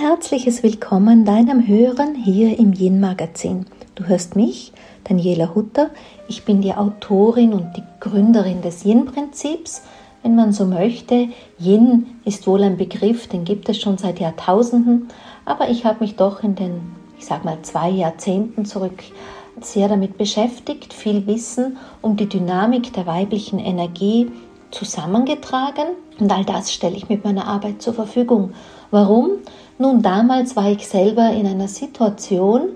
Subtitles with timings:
[0.00, 3.66] herzliches Willkommen deinem Hören hier im Yin Magazin.
[3.96, 4.72] Du hörst mich,
[5.04, 5.90] Daniela Hutter.
[6.26, 9.82] Ich bin die Autorin und die Gründerin des Yin Prinzips.
[10.22, 11.28] Wenn man so möchte,
[11.58, 15.08] Yin ist wohl ein Begriff, den gibt es schon seit Jahrtausenden,
[15.44, 16.80] aber ich habe mich doch in den,
[17.18, 19.02] ich sag mal, zwei Jahrzehnten zurück
[19.60, 24.30] sehr damit beschäftigt, viel Wissen um die Dynamik der weiblichen Energie
[24.70, 28.52] zusammengetragen und all das stelle ich mit meiner Arbeit zur Verfügung.
[28.90, 29.32] Warum?
[29.80, 32.72] Nun, damals war ich selber in einer Situation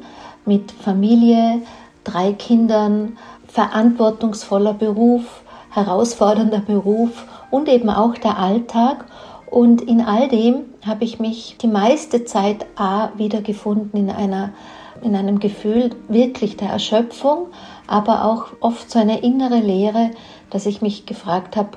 [0.47, 1.61] mit Familie,
[2.03, 9.05] drei Kindern, verantwortungsvoller Beruf, herausfordernder Beruf und eben auch der Alltag.
[9.51, 14.55] Und in all dem habe ich mich die meiste Zeit A wiedergefunden in einer
[15.03, 17.49] in einem Gefühl wirklich der Erschöpfung,
[17.87, 20.13] aber auch oft so eine innere Leere,
[20.49, 21.71] dass ich mich gefragt habe,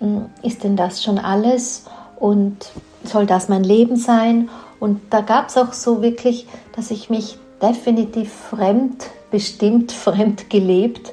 [0.00, 1.86] hm, ist denn das schon alles
[2.20, 2.72] und
[3.04, 4.50] soll das mein Leben sein?
[4.80, 11.12] Und da gab es auch so wirklich, dass ich mich definitiv fremd, bestimmt fremd gelebt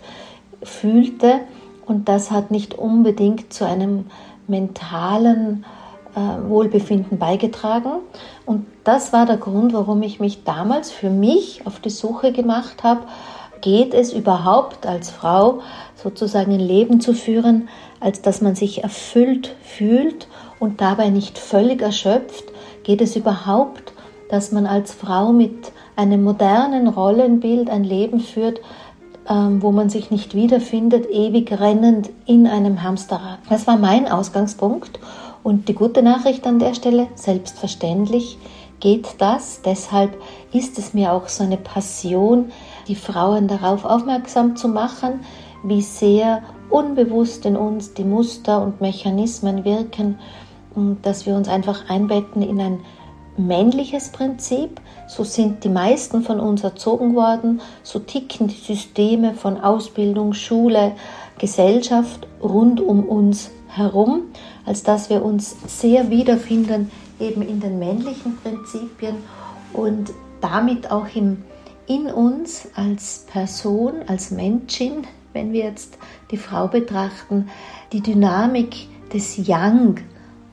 [0.61, 1.41] fühlte.
[1.85, 4.05] Und das hat nicht unbedingt zu einem
[4.47, 5.65] mentalen
[6.15, 7.91] äh, Wohlbefinden beigetragen.
[8.45, 12.83] Und das war der Grund, warum ich mich damals für mich auf die Suche gemacht
[12.83, 13.01] habe,
[13.61, 15.61] geht es überhaupt als Frau
[15.95, 17.69] sozusagen ein Leben zu führen,
[18.01, 20.27] als dass man sich erfüllt fühlt
[20.59, 22.52] und dabei nicht völlig erschöpft?
[22.83, 23.93] Geht es überhaupt,
[24.29, 28.59] dass man als Frau mit einem modernen Rollenbild ein Leben führt,
[29.29, 33.39] ähm, wo man sich nicht wiederfindet, ewig rennend in einem Hamsterrad?
[33.49, 34.99] Das war mein Ausgangspunkt
[35.43, 38.37] und die gute Nachricht an der Stelle, selbstverständlich
[38.79, 39.61] geht das.
[39.63, 40.17] Deshalb
[40.51, 42.51] ist es mir auch so eine Passion,
[42.87, 45.21] die Frauen darauf aufmerksam zu machen,
[45.63, 50.19] wie sehr unbewusst in uns die Muster und Mechanismen wirken,
[51.01, 52.79] dass wir uns einfach einbetten in ein
[53.37, 54.79] männliches Prinzip.
[55.07, 60.93] So sind die meisten von uns erzogen worden, so ticken die Systeme von Ausbildung, Schule,
[61.39, 64.23] Gesellschaft rund um uns herum
[64.65, 69.15] als dass wir uns sehr wiederfinden eben in den männlichen Prinzipien
[69.73, 71.43] und damit auch im,
[71.87, 75.97] in uns als Person, als Menschin, wenn wir jetzt
[76.31, 77.49] die Frau betrachten,
[77.91, 80.01] die Dynamik des Yang,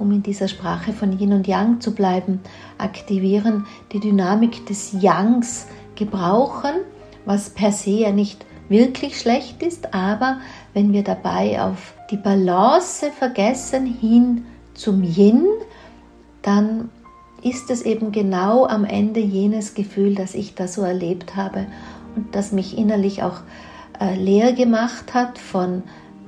[0.00, 2.40] um in dieser Sprache von Yin und Yang zu bleiben,
[2.78, 6.72] aktivieren, die Dynamik des Yangs gebrauchen,
[7.26, 10.40] was per se ja nicht wirklich schlecht ist, aber
[10.74, 15.44] wenn wir dabei auf die Balance vergessen hin zum Yin,
[16.42, 16.88] dann
[17.42, 21.66] ist es eben genau am Ende jenes Gefühl, das ich da so erlebt habe
[22.16, 23.40] und das mich innerlich auch
[24.00, 25.82] äh, leer gemacht hat von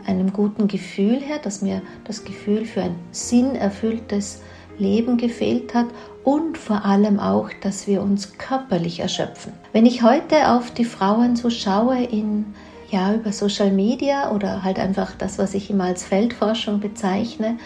[0.07, 4.43] einem guten Gefühl her, dass mir das Gefühl für ein sinnerfülltes
[4.79, 5.87] Leben gefehlt hat
[6.25, 9.53] und vor allem auch, dass wir uns körperlich erschöpfen.
[9.73, 12.47] Wenn ich heute auf die Frauen so schaue in
[12.91, 17.57] ja, über Social Media oder halt einfach das, was ich immer als Feldforschung bezeichne,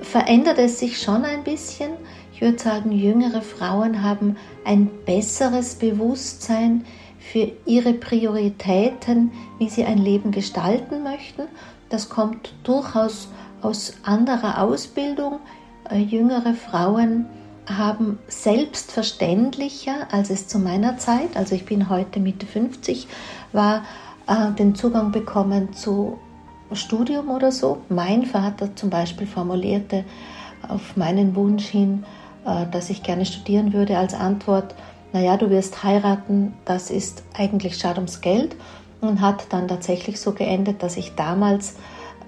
[0.00, 1.90] verändert es sich schon ein bisschen.
[2.32, 6.84] Ich würde sagen, jüngere Frauen haben ein besseres Bewusstsein
[7.30, 11.42] für ihre Prioritäten, wie sie ein Leben gestalten möchten.
[11.88, 13.28] Das kommt durchaus
[13.62, 15.38] aus anderer Ausbildung.
[15.88, 17.26] Äh, jüngere Frauen
[17.66, 23.06] haben selbstverständlicher, als es zu meiner Zeit, also ich bin heute Mitte 50,
[23.52, 23.84] war,
[24.26, 26.18] äh, den Zugang bekommen zu
[26.72, 27.78] Studium oder so.
[27.88, 30.04] Mein Vater zum Beispiel formulierte
[30.68, 32.02] auf meinen Wunsch hin,
[32.44, 34.74] äh, dass ich gerne studieren würde, als Antwort,
[35.12, 38.56] naja, du wirst heiraten, das ist eigentlich schade ums Geld
[39.00, 41.74] und hat dann tatsächlich so geendet, dass ich damals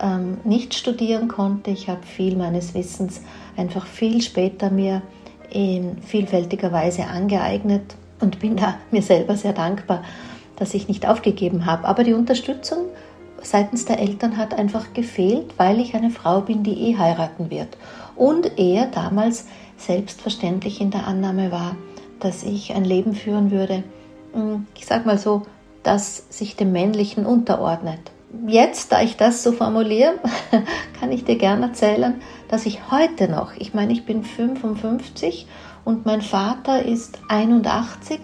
[0.01, 1.71] ähm, nicht studieren konnte.
[1.71, 3.21] Ich habe viel meines Wissens
[3.57, 5.03] einfach viel später mir
[5.51, 10.03] in vielfältiger Weise angeeignet und bin da mir selber sehr dankbar,
[10.57, 11.87] dass ich nicht aufgegeben habe.
[11.87, 12.87] Aber die Unterstützung
[13.43, 17.77] seitens der Eltern hat einfach gefehlt, weil ich eine Frau bin, die eh heiraten wird.
[18.17, 19.47] Und er damals
[19.77, 21.77] selbstverständlich in der Annahme war,
[22.23, 23.83] dass ich ein Leben führen würde,
[24.33, 25.43] hm, ich sag mal so,
[25.83, 28.01] das sich dem Männlichen unterordnet.
[28.47, 30.15] Jetzt, da ich das so formuliere,
[31.01, 35.47] kann ich dir gerne erzählen, dass ich heute noch, ich meine, ich bin 55
[35.85, 38.21] und mein Vater ist 81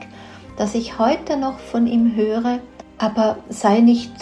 [0.58, 2.58] dass ich heute noch von ihm höre,
[2.98, 4.12] aber sei nicht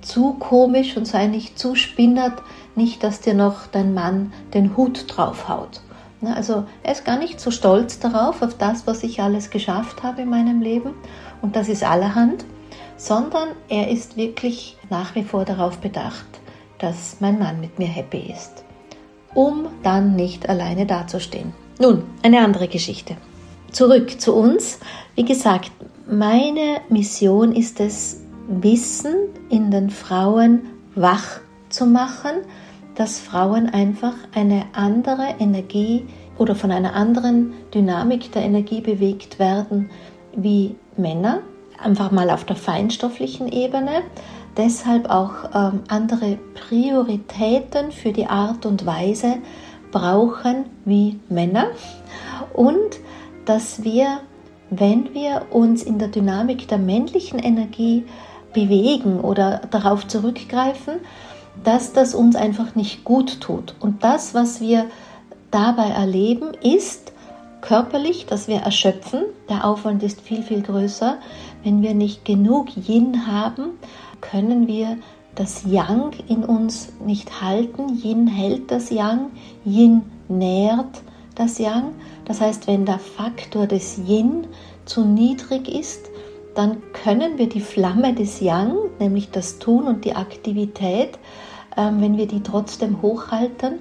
[0.00, 2.42] zu komisch und sei nicht zu spinnert,
[2.74, 5.82] nicht, dass dir noch dein Mann den Hut draufhaut.
[6.28, 10.22] Also er ist gar nicht so stolz darauf, auf das, was ich alles geschafft habe
[10.22, 10.94] in meinem Leben
[11.40, 12.44] und das ist allerhand,
[12.96, 16.26] sondern er ist wirklich nach wie vor darauf bedacht,
[16.78, 18.64] dass mein Mann mit mir happy ist,
[19.34, 21.52] um dann nicht alleine dazustehen.
[21.80, 23.16] Nun, eine andere Geschichte.
[23.72, 24.78] zurück zu uns.
[25.14, 25.72] Wie gesagt,
[26.08, 29.14] meine Mission ist es, Wissen
[29.50, 30.62] in den Frauen
[30.94, 32.32] wach zu machen,
[32.94, 36.06] dass Frauen einfach eine andere Energie
[36.38, 39.90] oder von einer anderen Dynamik der Energie bewegt werden
[40.34, 41.40] wie Männer,
[41.78, 44.02] einfach mal auf der feinstofflichen Ebene,
[44.56, 49.36] deshalb auch ähm, andere Prioritäten für die Art und Weise
[49.90, 51.66] brauchen wie Männer.
[52.54, 53.00] Und
[53.44, 54.20] dass wir,
[54.70, 58.04] wenn wir uns in der Dynamik der männlichen Energie
[58.52, 60.94] bewegen oder darauf zurückgreifen,
[61.64, 63.74] dass das uns einfach nicht gut tut.
[63.80, 64.86] Und das, was wir
[65.50, 67.12] dabei erleben, ist
[67.60, 69.22] körperlich, dass wir erschöpfen.
[69.48, 71.18] Der Aufwand ist viel, viel größer.
[71.62, 73.70] Wenn wir nicht genug Yin haben,
[74.20, 74.98] können wir
[75.34, 78.00] das Yang in uns nicht halten.
[78.02, 79.30] Yin hält das Yang,
[79.64, 81.02] Yin nährt
[81.34, 81.94] das Yang.
[82.26, 84.46] Das heißt, wenn der Faktor des Yin
[84.84, 86.10] zu niedrig ist,
[86.54, 91.18] dann können wir die Flamme des Yang, nämlich das Tun und die Aktivität,
[91.76, 93.80] wenn wir die trotzdem hochhalten,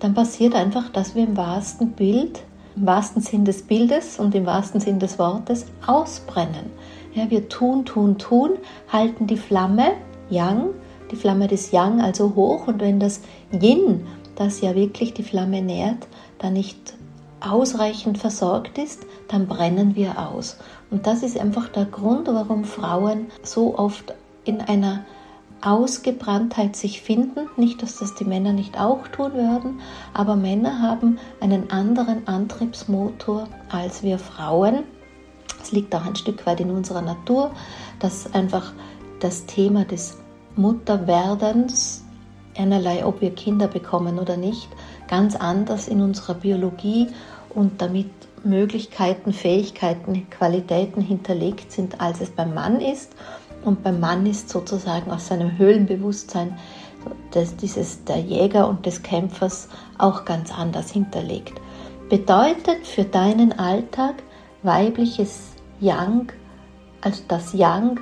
[0.00, 2.42] dann passiert einfach, dass wir im wahrsten Bild,
[2.76, 6.70] im wahrsten Sinn des Bildes und im wahrsten Sinn des Wortes ausbrennen.
[7.14, 8.52] Ja, wir tun, tun, tun,
[8.88, 9.92] halten die Flamme
[10.30, 10.70] Yang,
[11.10, 13.20] die Flamme des Yang also hoch und wenn das
[13.52, 16.06] Yin, das ja wirklich die Flamme nährt,
[16.38, 16.94] da nicht
[17.40, 20.58] ausreichend versorgt ist, dann brennen wir aus.
[20.90, 24.14] Und das ist einfach der Grund, warum Frauen so oft
[24.44, 25.04] in einer
[25.62, 27.48] Ausgebranntheit sich finden.
[27.56, 29.80] Nicht, dass das die Männer nicht auch tun würden,
[30.14, 34.84] aber Männer haben einen anderen Antriebsmotor als wir Frauen.
[35.62, 37.50] Es liegt auch ein Stück weit in unserer Natur,
[37.98, 38.72] dass einfach
[39.20, 40.18] das Thema des
[40.56, 42.04] Mutterwerdens,
[42.56, 44.68] einerlei ob wir Kinder bekommen oder nicht,
[45.08, 47.08] ganz anders in unserer Biologie
[47.50, 48.10] und damit
[48.44, 53.12] Möglichkeiten, Fähigkeiten, Qualitäten hinterlegt sind, als es beim Mann ist.
[53.64, 56.56] Und beim Mann ist sozusagen aus seinem Höhlenbewusstsein
[57.30, 59.68] das, dieses der Jäger und des Kämpfers
[59.98, 61.60] auch ganz anders hinterlegt.
[62.08, 64.22] Bedeutet für deinen Alltag
[64.62, 66.32] weibliches Yang,
[67.00, 68.00] also das Yang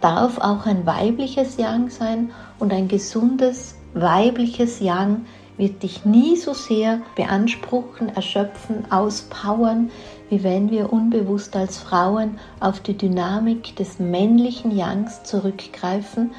[0.00, 5.24] darf auch ein weibliches Yang sein und ein gesundes weibliches Yang
[5.56, 9.90] wird dich nie so sehr beanspruchen, erschöpfen, auspowern,
[10.28, 16.32] wie wenn wir unbewusst als Frauen auf die Dynamik des männlichen Yangs zurückgreifen,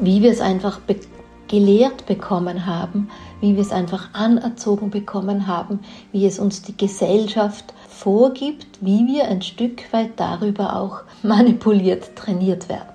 [0.00, 0.96] wie wir es einfach be
[1.46, 3.10] gelehrt bekommen haben,
[3.42, 9.28] wie wir es einfach anerzogen bekommen haben, wie es uns die Gesellschaft vorgibt, wie wir
[9.28, 12.88] ein Stück weit darüber auch manipuliert, trainiert werden.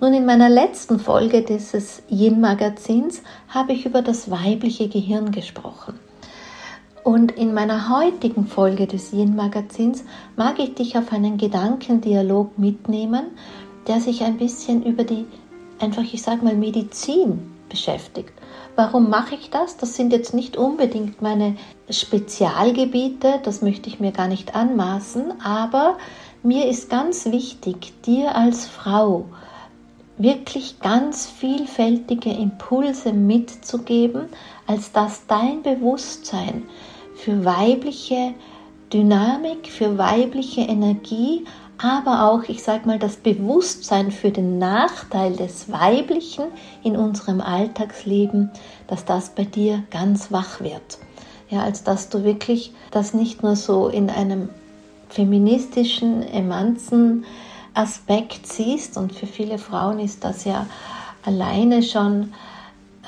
[0.00, 5.98] Nun, in meiner letzten Folge dieses Yin-Magazins habe ich über das weibliche Gehirn gesprochen.
[7.04, 10.04] Und in meiner heutigen Folge des Yin-Magazins
[10.36, 13.26] mag ich dich auf einen Gedankendialog mitnehmen,
[13.86, 15.26] der sich ein bisschen über die,
[15.78, 18.32] einfach ich sage mal, Medizin beschäftigt.
[18.74, 19.76] Warum mache ich das?
[19.76, 21.56] Das sind jetzt nicht unbedingt meine
[21.90, 25.98] Spezialgebiete, das möchte ich mir gar nicht anmaßen, aber
[26.42, 29.26] mir ist ganz wichtig, dir als Frau
[30.16, 34.30] wirklich ganz vielfältige Impulse mitzugeben,
[34.66, 36.62] als dass dein Bewusstsein
[37.24, 38.34] für weibliche
[38.92, 41.46] Dynamik, für weibliche Energie,
[41.78, 46.44] aber auch, ich sage mal, das Bewusstsein für den Nachteil des Weiblichen
[46.82, 48.50] in unserem Alltagsleben,
[48.88, 50.98] dass das bei dir ganz wach wird.
[51.48, 54.50] Ja, als dass du wirklich das nicht nur so in einem
[55.08, 57.24] feministischen, emanzen
[57.72, 58.98] Aspekt siehst.
[58.98, 60.66] Und für viele Frauen ist das ja
[61.24, 62.34] alleine schon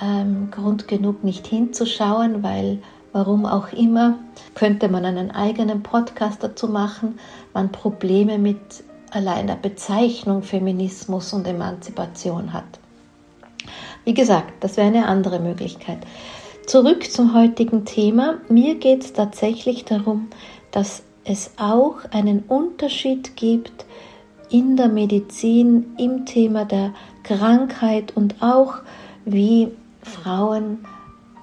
[0.02, 2.78] ähm, Grund genug, nicht hinzuschauen, weil
[3.16, 4.18] warum auch immer,
[4.54, 7.18] könnte man einen eigenen Podcast dazu machen,
[7.54, 8.58] man Probleme mit
[9.10, 12.66] allein der Bezeichnung Feminismus und Emanzipation hat.
[14.04, 16.00] Wie gesagt, das wäre eine andere Möglichkeit.
[16.66, 18.34] Zurück zum heutigen Thema.
[18.50, 20.28] Mir geht es tatsächlich darum,
[20.70, 23.86] dass es auch einen Unterschied gibt
[24.50, 26.92] in der Medizin, im Thema der
[27.22, 28.74] Krankheit und auch
[29.24, 29.68] wie
[30.02, 30.84] Frauen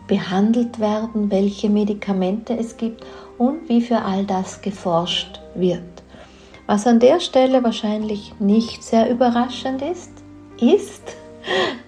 [0.08, 3.04] behandelt werden, welche Medikamente es gibt
[3.38, 5.82] und wie für all das geforscht wird.
[6.68, 10.12] Was an der Stelle wahrscheinlich nicht sehr überraschend ist,
[10.60, 11.04] ist,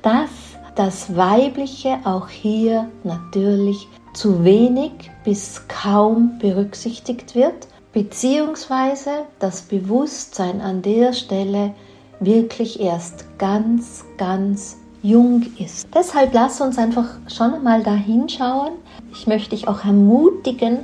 [0.02, 0.30] dass
[0.76, 4.92] das Weibliche auch hier natürlich zu wenig
[5.24, 11.74] bis kaum berücksichtigt wird beziehungsweise das Bewusstsein an der Stelle
[12.20, 15.88] wirklich erst ganz, ganz jung ist.
[15.94, 18.74] Deshalb lass uns einfach schon mal da hinschauen.
[19.12, 20.80] Ich möchte dich auch ermutigen,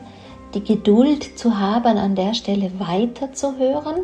[0.54, 4.02] die Geduld zu haben, an der Stelle weiterzuhören.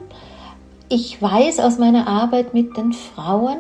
[0.90, 3.58] Ich weiß aus meiner Arbeit mit den Frauen,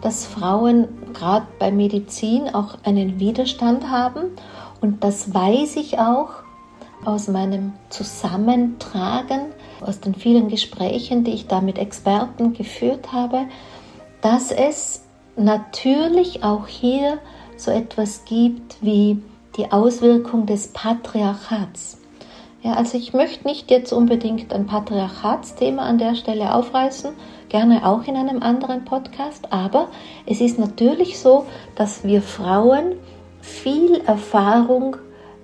[0.00, 4.30] dass Frauen gerade bei Medizin auch einen Widerstand haben
[4.80, 6.30] und das weiß ich auch
[7.04, 9.46] aus meinem Zusammentragen,
[9.80, 13.46] aus den vielen Gesprächen, die ich da mit Experten geführt habe,
[14.20, 15.02] dass es
[15.36, 17.18] natürlich auch hier
[17.56, 19.22] so etwas gibt wie
[19.56, 21.98] die Auswirkung des Patriarchats.
[22.62, 27.12] Ja, also ich möchte nicht jetzt unbedingt ein Patriarchatsthema an der Stelle aufreißen,
[27.48, 29.88] gerne auch in einem anderen Podcast, aber
[30.26, 32.94] es ist natürlich so, dass wir Frauen
[33.40, 34.96] viel Erfahrung,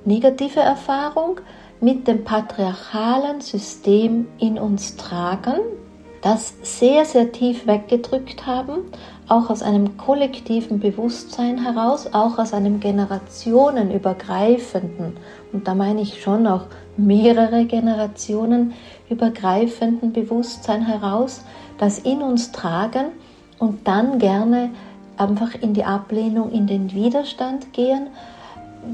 [0.05, 1.41] negative Erfahrung
[1.81, 5.61] mit dem patriarchalen System in uns tragen,
[6.23, 8.91] das sehr, sehr tief weggedrückt haben,
[9.29, 15.17] auch aus einem kollektiven Bewusstsein heraus, auch aus einem generationenübergreifenden,
[15.53, 16.63] und da meine ich schon auch
[16.97, 18.75] mehrere Generationen
[19.09, 21.43] übergreifenden Bewusstsein heraus,
[21.79, 23.07] das in uns tragen
[23.59, 24.71] und dann gerne
[25.17, 28.09] einfach in die Ablehnung, in den Widerstand gehen,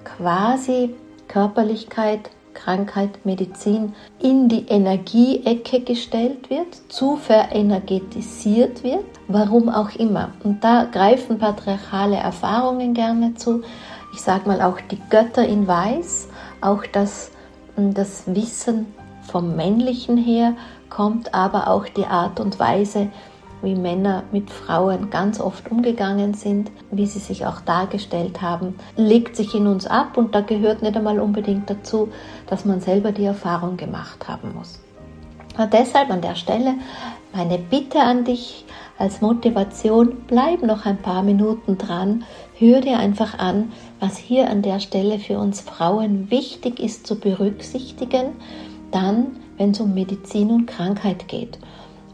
[0.04, 0.96] quasi
[1.28, 10.32] Körperlichkeit Krankheit, Medizin in die Energieecke gestellt wird, zu verenergetisiert wird, warum auch immer.
[10.44, 13.64] Und da greifen patriarchale Erfahrungen gerne zu.
[14.14, 16.30] Ich sage mal auch die Götter in Weiß,
[16.64, 17.32] auch das,
[17.76, 18.88] das Wissen
[19.24, 20.56] vom Männlichen her
[20.90, 23.10] kommt, aber auch die Art und Weise,
[23.62, 29.38] wie Männer mit Frauen ganz oft umgegangen sind, wie sie sich auch dargestellt haben, legt
[29.38, 32.10] sich in uns ab und da gehört nicht einmal unbedingt dazu,
[32.48, 34.82] dass man selber die Erfahrung gemacht haben muss.
[35.58, 36.74] Und deshalb an der Stelle
[37.34, 38.66] meine Bitte an dich
[38.98, 42.26] als Motivation, bleib noch ein paar Minuten dran,
[42.58, 43.72] hör dir einfach an,
[44.04, 48.34] was hier an der Stelle für uns Frauen wichtig ist zu berücksichtigen,
[48.92, 51.58] dann, wenn es um Medizin und Krankheit geht.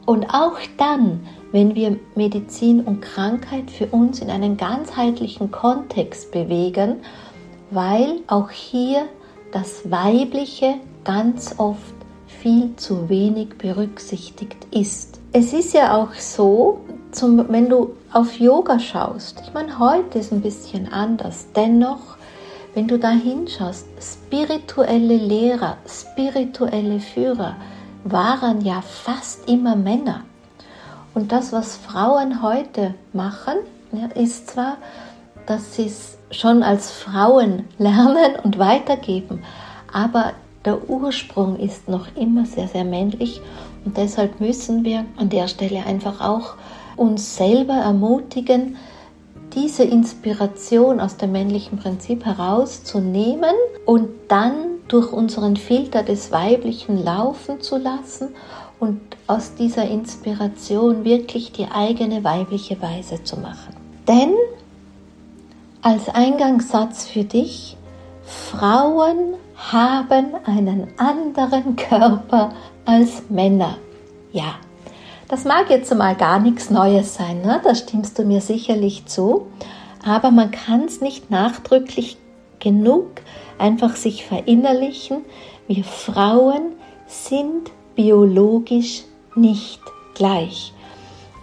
[0.05, 6.97] Und auch dann, wenn wir Medizin und Krankheit für uns in einen ganzheitlichen Kontext bewegen,
[7.71, 9.07] weil auch hier
[9.51, 11.95] das Weibliche ganz oft
[12.27, 15.19] viel zu wenig berücksichtigt ist.
[15.33, 20.31] Es ist ja auch so, zum, wenn du auf Yoga schaust, ich meine, heute ist
[20.31, 22.17] ein bisschen anders, dennoch,
[22.73, 27.55] wenn du da hinschaust, spirituelle Lehrer, spirituelle Führer
[28.03, 30.21] waren ja fast immer Männer.
[31.13, 33.57] Und das, was Frauen heute machen,
[34.15, 34.77] ist zwar,
[35.47, 39.43] dass sie es schon als Frauen lernen und weitergeben,
[39.91, 40.33] aber
[40.65, 43.41] der Ursprung ist noch immer sehr, sehr männlich
[43.85, 46.55] und deshalb müssen wir an der Stelle einfach auch
[46.99, 48.77] uns selber ermutigen,
[49.53, 54.53] diese Inspiration aus dem männlichen Prinzip herauszunehmen und dann
[54.87, 58.29] durch unseren Filter des Weiblichen laufen zu lassen
[58.79, 63.75] und aus dieser Inspiration wirklich die eigene weibliche Weise zu machen.
[64.07, 64.33] Denn
[65.81, 67.77] als Eingangssatz für dich,
[68.23, 72.51] Frauen haben einen anderen Körper
[72.85, 73.77] als Männer.
[74.31, 74.55] Ja,
[75.29, 77.61] das mag jetzt mal gar nichts Neues sein, ne?
[77.63, 79.47] da stimmst du mir sicherlich zu,
[80.05, 82.17] aber man kann es nicht nachdrücklich
[82.59, 83.05] genug
[83.57, 85.21] einfach sich verinnerlichen,
[85.67, 86.73] wir Frauen
[87.07, 89.03] sind biologisch
[89.35, 89.81] nicht
[90.15, 90.73] gleich.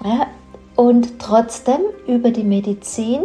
[0.05, 0.27] Ja,
[0.75, 3.21] und trotzdem über die Medizin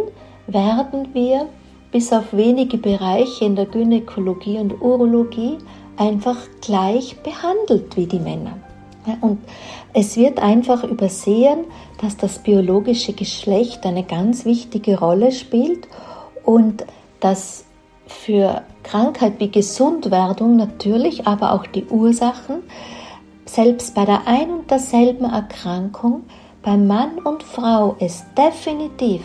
[0.46, 1.48] werden wir
[1.90, 5.58] bis auf wenige Bereiche in der Gynäkologie und Urologie
[5.96, 8.56] einfach gleich behandelt wie die Männer.
[9.06, 9.38] Ja, und
[9.94, 11.64] es wird einfach übersehen,
[12.00, 15.86] dass das biologische Geschlecht eine ganz wichtige Rolle spielt
[16.44, 16.84] und
[17.20, 17.64] dass
[18.06, 22.62] für Krankheit wie Gesundwerdung natürlich, aber auch die Ursachen
[23.44, 26.24] selbst bei der ein und derselben Erkrankung
[26.62, 29.22] bei Mann und Frau es definitiv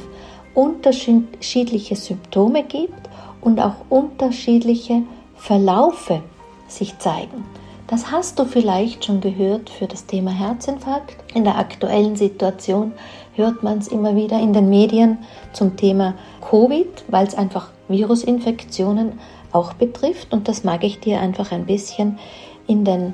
[0.54, 3.10] unterschiedliche Symptome gibt
[3.42, 5.04] und auch unterschiedliche
[5.36, 6.22] Verlaufe
[6.68, 7.46] sich zeigen.
[7.88, 11.16] Das hast du vielleicht schon gehört für das Thema Herzinfarkt.
[11.34, 12.92] In der aktuellen Situation
[13.34, 15.20] hört man es immer wieder in den Medien
[15.54, 19.14] zum Thema Covid, weil es einfach Virusinfektionen
[19.54, 20.34] auch betrifft.
[20.34, 22.20] Und das mag ich dir einfach ein bisschen
[22.68, 23.14] in den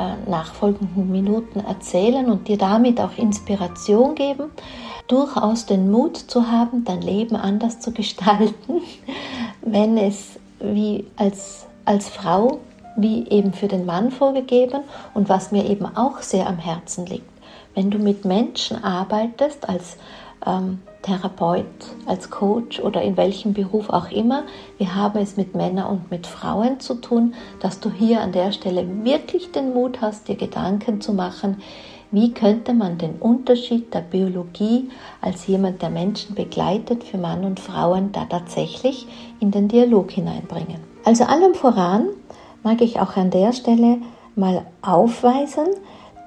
[0.00, 4.50] äh, nachfolgenden Minuten erzählen und dir damit auch Inspiration geben,
[5.06, 8.82] durchaus den Mut zu haben, dein Leben anders zu gestalten,
[9.62, 12.58] wenn es wie als, als Frau
[12.98, 14.82] wie eben für den Mann vorgegeben
[15.14, 17.30] und was mir eben auch sehr am Herzen liegt.
[17.74, 19.96] Wenn du mit Menschen arbeitest als
[20.44, 21.64] ähm, Therapeut,
[22.06, 24.42] als Coach oder in welchem Beruf auch immer,
[24.78, 28.50] wir haben es mit Männern und mit Frauen zu tun, dass du hier an der
[28.50, 31.62] Stelle wirklich den Mut hast, dir Gedanken zu machen,
[32.10, 34.90] wie könnte man den Unterschied der Biologie
[35.20, 39.06] als jemand, der Menschen begleitet, für Mann und Frauen da tatsächlich
[39.40, 40.78] in den Dialog hineinbringen.
[41.04, 42.08] Also allem voran
[42.62, 43.98] mag ich auch an der Stelle
[44.34, 45.66] mal aufweisen,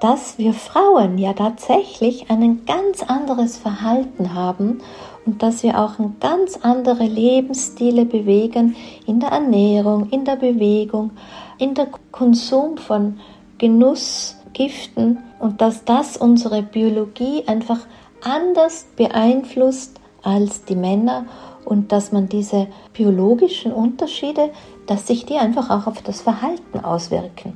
[0.01, 4.81] dass wir Frauen ja tatsächlich ein ganz anderes Verhalten haben
[5.25, 11.11] und dass wir auch ganz andere Lebensstile bewegen in der Ernährung, in der Bewegung,
[11.59, 13.19] in der Konsum von
[13.59, 17.79] Genussgiften und dass das unsere Biologie einfach
[18.23, 21.25] anders beeinflusst als die Männer
[21.65, 24.49] und dass man diese biologischen Unterschiede
[24.91, 27.55] dass sich die einfach auch auf das Verhalten auswirken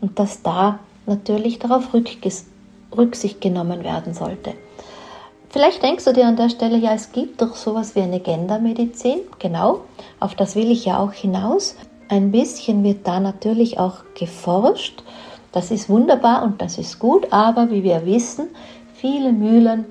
[0.00, 4.52] und dass da natürlich darauf Rücksicht genommen werden sollte.
[5.48, 9.18] Vielleicht denkst du dir an der Stelle, ja, es gibt doch sowas wie eine Gendermedizin.
[9.40, 9.80] Genau,
[10.20, 11.74] auf das will ich ja auch hinaus.
[12.08, 15.02] Ein bisschen wird da natürlich auch geforscht.
[15.50, 18.46] Das ist wunderbar und das ist gut, aber wie wir wissen,
[18.94, 19.86] viele Mühlen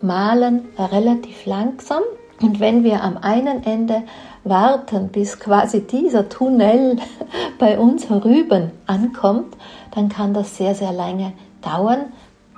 [0.00, 2.00] malen relativ langsam.
[2.40, 4.04] Und wenn wir am einen Ende
[4.44, 6.96] warten, bis quasi dieser Tunnel
[7.58, 9.56] bei uns herüben ankommt,
[9.94, 12.06] dann kann das sehr, sehr lange dauern.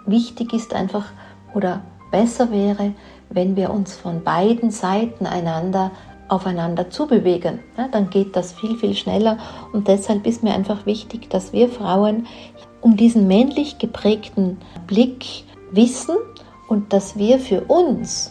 [0.06, 1.06] Wichtig ist einfach
[1.54, 2.92] oder besser wäre,
[3.30, 5.90] wenn wir uns von beiden Seiten einander
[6.28, 7.60] aufeinander zubewegen.
[7.76, 9.38] Ja, dann geht das viel, viel schneller
[9.72, 12.26] und deshalb ist mir einfach wichtig, dass wir Frauen
[12.80, 16.16] um diesen männlich geprägten Blick wissen
[16.68, 18.30] und dass wir für uns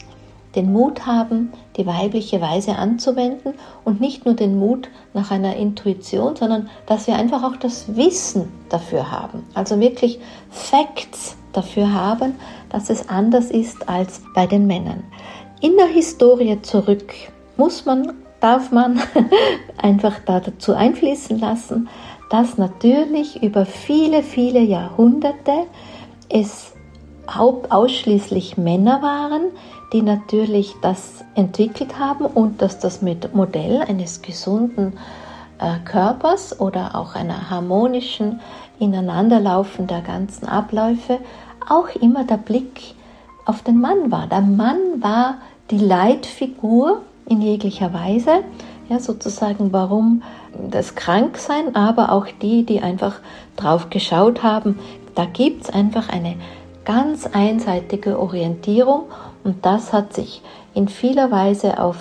[0.56, 3.54] den Mut haben, die weibliche Weise anzuwenden
[3.86, 8.52] und nicht nur den Mut nach einer Intuition, sondern dass wir einfach auch das Wissen
[8.70, 9.44] dafür haben.
[9.54, 12.36] Also wirklich Facts dafür haben,
[12.70, 15.04] dass es anders ist als bei den Männern.
[15.62, 17.14] In der Historie zurück
[17.58, 19.00] muss man, darf man
[19.78, 21.90] einfach dazu einfließen lassen,
[22.30, 25.52] dass natürlich über viele, viele Jahrhunderte
[26.30, 26.72] es
[27.28, 29.44] ausschließlich Männer waren,
[29.94, 34.94] die natürlich das entwickelt haben und dass das mit Modell eines gesunden
[35.60, 38.40] äh, Körpers oder auch einer harmonischen
[38.80, 41.20] Ineinanderlaufen der ganzen Abläufe
[41.70, 42.96] auch immer der Blick
[43.46, 44.28] auf den Mann war.
[44.28, 45.36] Der Mann war
[45.70, 48.44] die Leitfigur in jeglicher Weise,
[48.90, 50.24] ja, sozusagen warum
[50.70, 53.20] das Kranksein, aber auch die, die einfach
[53.56, 54.80] drauf geschaut haben,
[55.16, 56.36] da gibt es einfach eine
[56.84, 59.04] ganz einseitige Orientierung
[59.44, 60.42] und das hat sich
[60.74, 61.98] in vieler Weise auf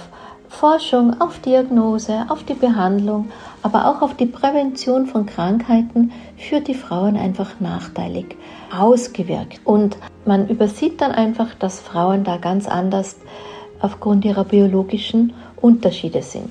[0.49, 3.31] Forschung, auf Diagnose, auf die Behandlung,
[3.63, 8.37] aber auch auf die Prävention von Krankheiten für die Frauen einfach nachteilig
[8.77, 9.61] ausgewirkt.
[9.65, 13.17] Und man übersieht dann einfach, dass Frauen da ganz anders
[13.81, 16.51] aufgrund ihrer biologischen Unterschiede sind.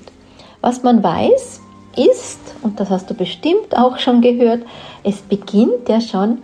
[0.60, 1.60] Was man weiß,
[1.96, 4.62] ist, und das hast du bestimmt auch schon gehört,
[5.02, 6.38] es beginnt ja schon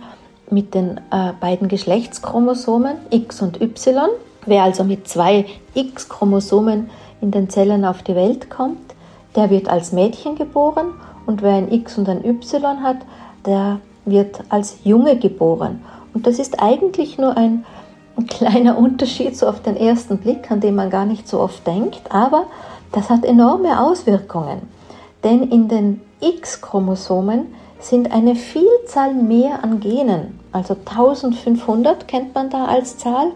[0.49, 4.09] mit den äh, beiden Geschlechtschromosomen X und Y.
[4.47, 8.95] Wer also mit zwei X-Chromosomen in den Zellen auf die Welt kommt,
[9.35, 10.93] der wird als Mädchen geboren
[11.25, 12.97] und wer ein X und ein Y hat,
[13.45, 15.83] der wird als Junge geboren.
[16.13, 17.65] Und das ist eigentlich nur ein,
[18.15, 21.67] ein kleiner Unterschied so auf den ersten Blick, an den man gar nicht so oft
[21.67, 22.45] denkt, aber
[22.93, 24.61] das hat enorme Auswirkungen.
[25.25, 27.47] Denn in den X-Chromosomen
[27.79, 33.33] sind eine Vielzahl mehr an Genen, also 1500 kennt man da als Zahl,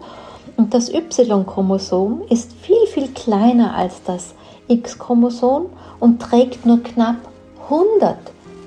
[0.56, 4.34] und das Y-Chromosom ist viel, viel kleiner als das
[4.68, 5.66] X-Chromosom
[6.00, 7.16] und trägt nur knapp
[7.64, 8.16] 100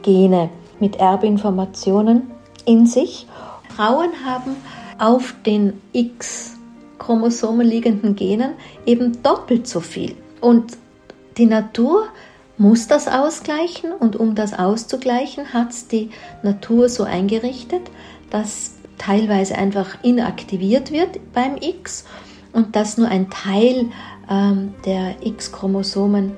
[0.01, 2.31] Gene mit Erbinformationen
[2.65, 3.27] in sich.
[3.75, 4.55] Frauen haben
[4.99, 8.51] auf den X-Chromosomen liegenden Genen
[8.85, 10.15] eben doppelt so viel.
[10.41, 10.77] Und
[11.37, 12.05] die Natur
[12.57, 16.09] muss das ausgleichen und um das auszugleichen hat es die
[16.41, 17.81] Natur so eingerichtet,
[18.29, 22.05] dass teilweise einfach inaktiviert wird beim X
[22.53, 23.87] und dass nur ein Teil
[24.29, 26.37] ähm, der X-Chromosomen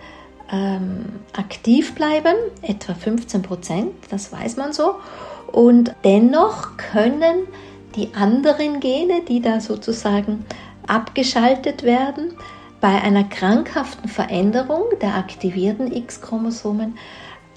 [0.51, 4.95] ähm, aktiv bleiben, etwa 15 Prozent, das weiß man so.
[5.51, 7.47] Und dennoch können
[7.95, 10.45] die anderen Gene, die da sozusagen
[10.87, 12.33] abgeschaltet werden,
[12.79, 16.97] bei einer krankhaften Veränderung der aktivierten X-Chromosomen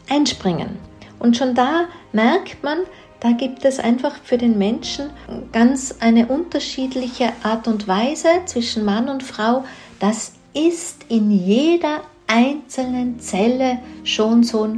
[0.08, 0.78] einspringen.
[1.18, 2.78] Und schon da merkt man,
[3.20, 5.10] da gibt es einfach für den Menschen
[5.52, 9.64] ganz eine unterschiedliche Art und Weise zwischen Mann und Frau.
[9.98, 14.68] Das ist in jeder einzelnen Zelle schon so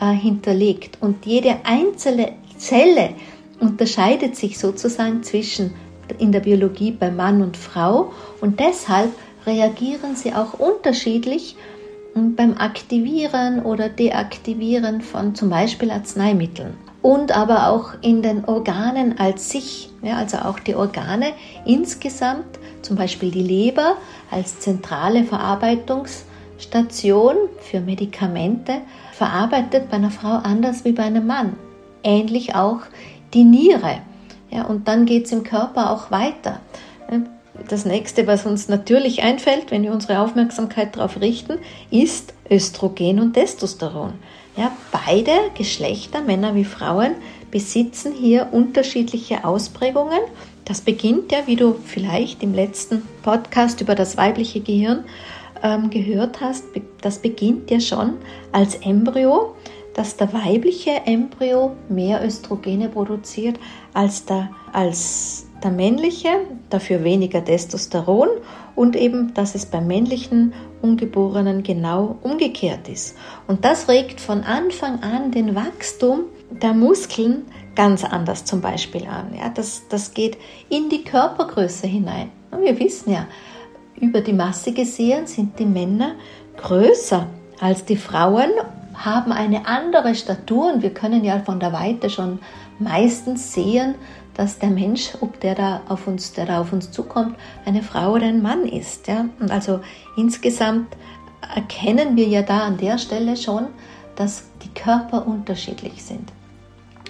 [0.00, 0.98] äh, hinterlegt.
[1.00, 3.10] Und jede einzelne Zelle
[3.60, 5.74] unterscheidet sich sozusagen zwischen
[6.18, 9.10] in der Biologie bei Mann und Frau und deshalb
[9.46, 11.56] reagieren sie auch unterschiedlich
[12.14, 19.50] beim Aktivieren oder Deaktivieren von zum Beispiel Arzneimitteln und aber auch in den Organen als
[19.50, 21.34] sich, ja, also auch die Organe
[21.66, 23.96] insgesamt, zum Beispiel die Leber
[24.30, 28.78] als zentrale Verarbeitungsstation für Medikamente,
[29.12, 31.56] verarbeitet bei einer Frau anders wie bei einem Mann.
[32.04, 32.78] Ähnlich auch
[33.34, 33.98] die Niere.
[34.50, 36.60] Ja, und dann geht es im Körper auch weiter.
[37.68, 41.58] Das nächste, was uns natürlich einfällt, wenn wir unsere Aufmerksamkeit darauf richten,
[41.90, 44.14] ist Östrogen und Testosteron.
[44.56, 47.14] Ja, beide Geschlechter, Männer wie Frauen,
[47.50, 50.20] besitzen hier unterschiedliche Ausprägungen.
[50.66, 55.04] Das beginnt ja, wie du vielleicht im letzten Podcast über das weibliche Gehirn
[55.62, 56.64] ähm, gehört hast,
[57.00, 58.18] das beginnt ja schon
[58.52, 59.54] als Embryo,
[59.94, 63.58] dass der weibliche Embryo mehr Östrogene produziert
[63.94, 66.28] als der, als der männliche,
[66.70, 68.28] dafür weniger Testosteron
[68.74, 73.16] und eben, dass es beim männlichen Ungeborenen genau umgekehrt ist.
[73.46, 79.34] Und das regt von Anfang an den Wachstum der Muskeln ganz anders zum Beispiel an.
[79.36, 80.36] Ja, das, das geht
[80.68, 82.30] in die Körpergröße hinein.
[82.60, 83.26] Wir wissen ja,
[84.00, 86.16] über die Masse gesehen sind die Männer
[86.56, 87.26] größer
[87.60, 88.50] als die Frauen,
[88.94, 92.40] haben eine andere Statur und wir können ja von der Weite schon
[92.78, 93.94] meistens sehen,
[94.34, 98.12] dass der Mensch, ob der da auf uns, der da auf uns zukommt, eine Frau
[98.12, 99.08] oder ein Mann ist.
[99.08, 99.26] Ja?
[99.40, 99.80] Und also
[100.16, 100.96] insgesamt
[101.54, 103.66] erkennen wir ja da an der Stelle schon,
[104.16, 106.32] dass die Körper unterschiedlich sind.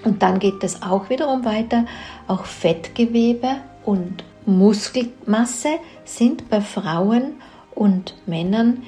[0.05, 1.85] Und dann geht es auch wiederum weiter.
[2.27, 7.35] Auch Fettgewebe und Muskelmasse sind bei Frauen
[7.75, 8.83] und Männern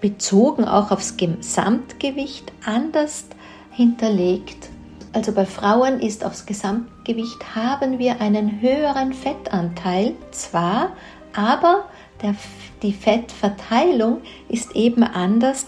[0.00, 3.26] bezogen auch aufs Gesamtgewicht anders
[3.70, 4.68] hinterlegt
[5.12, 10.90] also bei Frauen ist aufs Gesamtgewicht haben wir einen höheren Fettanteil zwar,
[11.34, 11.84] aber
[12.22, 12.34] der,
[12.82, 14.18] die Fettverteilung
[14.48, 15.66] ist eben anders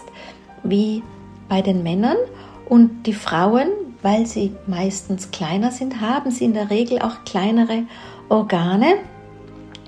[0.63, 1.01] wie
[1.49, 2.17] bei den Männern.
[2.67, 3.67] Und die Frauen,
[4.01, 7.83] weil sie meistens kleiner sind, haben sie in der Regel auch kleinere
[8.29, 8.95] Organe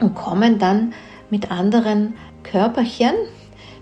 [0.01, 0.93] und kommen dann
[1.29, 3.13] mit anderen Körperchen,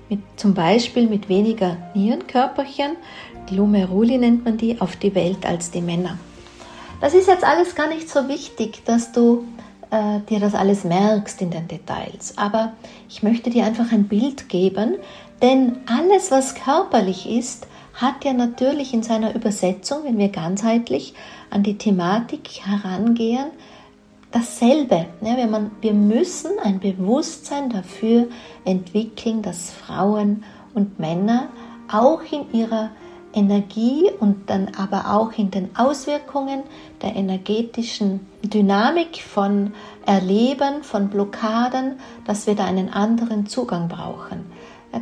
[0.09, 2.97] mit, zum Beispiel mit weniger Nierenkörperchen,
[3.51, 6.17] Glomeruli nennt man die, auf die Welt als die Männer.
[7.01, 9.43] Das ist jetzt alles gar nicht so wichtig, dass du
[9.89, 12.37] äh, dir das alles merkst in den Details.
[12.37, 12.73] Aber
[13.09, 14.95] ich möchte dir einfach ein Bild geben,
[15.41, 21.13] denn alles, was körperlich ist, hat ja natürlich in seiner Übersetzung, wenn wir ganzheitlich
[21.49, 23.47] an die Thematik herangehen,
[24.31, 25.07] dasselbe.
[25.21, 28.27] Ja, wenn man, wir müssen ein Bewusstsein dafür
[28.63, 31.49] entwickeln, dass Frauen und Männer
[31.91, 32.91] auch in ihrer
[33.33, 36.63] Energie und dann aber auch in den Auswirkungen
[37.01, 39.73] der energetischen Dynamik von
[40.05, 44.45] Erleben, von Blockaden, dass wir da einen anderen Zugang brauchen.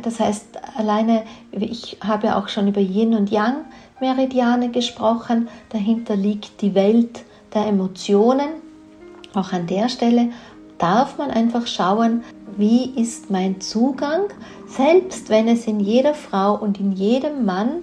[0.02, 3.64] Das heißt, alleine, ich habe auch schon über Yin und Yang
[4.00, 8.48] Meridiane gesprochen, dahinter liegt die Welt der Emotionen.
[9.34, 10.30] Auch an der Stelle
[10.78, 12.22] darf man einfach schauen,
[12.56, 14.22] wie ist mein Zugang,
[14.66, 17.82] selbst wenn es in jeder Frau und in jedem Mann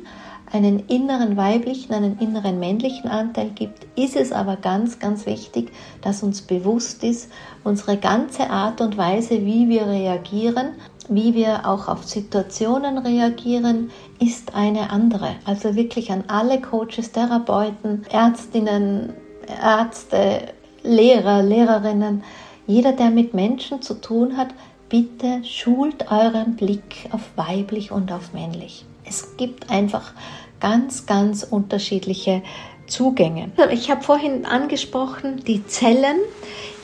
[0.52, 6.24] einen inneren weiblichen, einen inneren männlichen Anteil gibt, ist es aber ganz, ganz wichtig, dass
[6.24, 7.32] uns bewusst ist,
[7.64, 10.70] unsere ganze Art und Weise, wie wir reagieren,
[11.10, 15.36] wie wir auch auf Situationen reagieren, ist eine andere.
[15.46, 19.14] Also wirklich an alle Coaches, Therapeuten, Ärztinnen,
[19.62, 22.24] Ärzte, Lehrer, Lehrerinnen,
[22.66, 24.50] jeder, der mit Menschen zu tun hat,
[24.90, 28.86] bitte schult euren Blick auf weiblich und auf männlich.
[29.08, 30.14] Es gibt einfach
[30.60, 32.42] ganz, ganz unterschiedliche
[32.88, 33.52] Zugänge.
[33.72, 36.18] Ich habe vorhin angesprochen, die Zellen.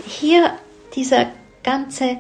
[0.05, 0.51] Hier
[0.95, 1.27] dieser
[1.63, 2.17] ganze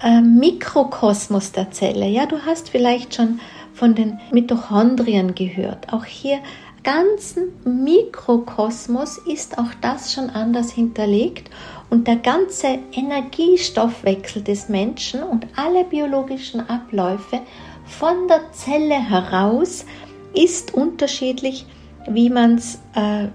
[0.00, 2.06] äh, Mikrokosmos der Zelle.
[2.06, 3.40] Ja, du hast vielleicht schon
[3.74, 5.92] von den Mitochondrien gehört.
[5.92, 6.38] Auch hier
[6.82, 7.52] ganzen
[7.84, 11.50] Mikrokosmos ist auch das schon anders hinterlegt
[11.90, 17.40] und der ganze Energiestoffwechsel des Menschen und alle biologischen Abläufe
[17.88, 19.84] von der Zelle heraus
[20.34, 21.66] ist unterschiedlich,
[22.10, 23.28] wie man es äh,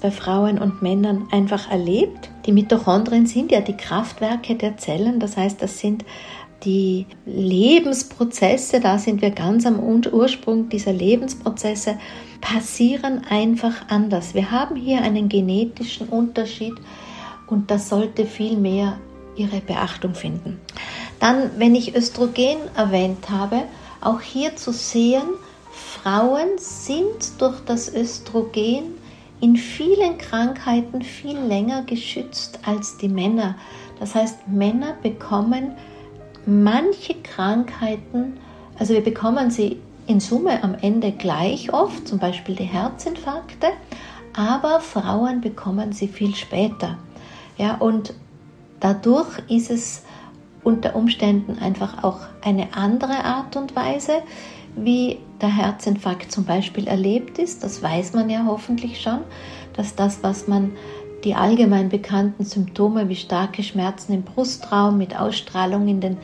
[0.00, 2.30] bei Frauen und Männern einfach erlebt.
[2.46, 6.04] Die Mitochondrien sind ja die Kraftwerke der Zellen, das heißt, das sind
[6.64, 11.98] die Lebensprozesse, da sind wir ganz am Ursprung dieser Lebensprozesse,
[12.40, 14.34] passieren einfach anders.
[14.34, 16.74] Wir haben hier einen genetischen Unterschied
[17.46, 18.98] und das sollte viel mehr
[19.36, 20.60] ihre Beachtung finden.
[21.18, 23.62] Dann, wenn ich Östrogen erwähnt habe,
[24.00, 25.22] auch hier zu sehen,
[25.70, 28.94] Frauen sind durch das Östrogen
[29.40, 33.56] in vielen Krankheiten viel länger geschützt als die Männer.
[33.98, 35.72] Das heißt, Männer bekommen
[36.46, 38.38] manche Krankheiten,
[38.78, 43.68] also wir bekommen sie in Summe am Ende gleich oft, zum Beispiel die Herzinfarkte,
[44.34, 46.98] aber Frauen bekommen sie viel später.
[47.58, 48.14] Ja, und
[48.80, 50.02] dadurch ist es
[50.62, 54.22] unter Umständen einfach auch eine andere Art und Weise,
[54.76, 57.64] wie der Herzinfarkt zum Beispiel erlebt ist.
[57.64, 59.20] Das weiß man ja hoffentlich schon,
[59.74, 60.72] dass das, was man
[61.24, 66.16] die allgemein bekannten Symptome wie starke Schmerzen im Brustraum mit Ausstrahlung in den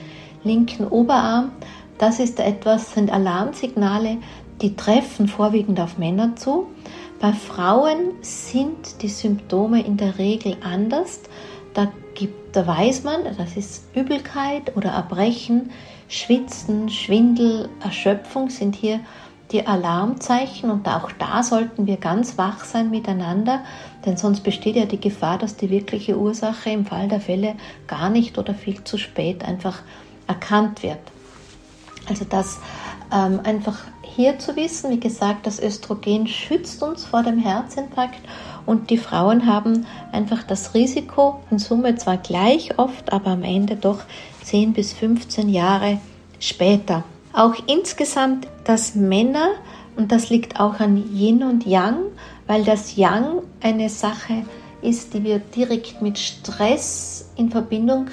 [0.42, 1.52] linken Oberarm,
[1.98, 4.18] das ist etwas, sind Alarmsignale,
[4.60, 6.66] die treffen vorwiegend auf Männer zu.
[7.20, 11.20] Bei Frauen sind die Symptome in der Regel anders.
[12.16, 15.70] Gibt, da weiß man, das ist Übelkeit oder Erbrechen,
[16.08, 19.00] Schwitzen, Schwindel, Erschöpfung sind hier
[19.52, 23.60] die Alarmzeichen und auch da sollten wir ganz wach sein miteinander,
[24.04, 27.54] denn sonst besteht ja die Gefahr, dass die wirkliche Ursache im Fall der Fälle
[27.86, 29.82] gar nicht oder viel zu spät einfach
[30.26, 30.98] erkannt wird.
[32.08, 32.58] Also das
[33.12, 38.20] ähm, einfach hier zu wissen, wie gesagt, das Östrogen schützt uns vor dem Herzinfarkt
[38.66, 43.76] und die Frauen haben einfach das Risiko in Summe zwar gleich oft, aber am Ende
[43.76, 44.00] doch
[44.42, 46.00] 10 bis 15 Jahre
[46.40, 47.04] später.
[47.32, 49.50] Auch insgesamt, dass Männer,
[49.96, 51.98] und das liegt auch an Yin und Yang,
[52.46, 54.44] weil das Yang eine Sache
[54.82, 58.06] ist, die wir direkt mit Stress in Verbindung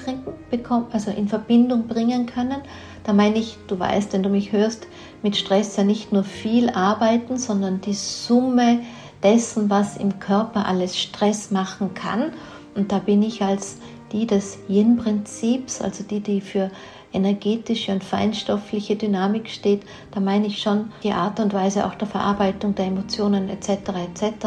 [0.50, 2.62] bekommen, also in Verbindung bringen können.
[3.04, 4.86] Da meine ich, du weißt, wenn du mich hörst,
[5.22, 8.80] mit Stress ja nicht nur viel arbeiten, sondern die Summe
[9.24, 12.32] dessen, was im Körper alles Stress machen kann.
[12.74, 13.78] Und da bin ich als
[14.12, 16.70] die des Yin-Prinzips, also die, die für
[17.12, 22.08] energetische und feinstoffliche Dynamik steht, da meine ich schon die Art und Weise auch der
[22.08, 23.68] Verarbeitung der Emotionen etc.
[23.68, 24.46] etc.,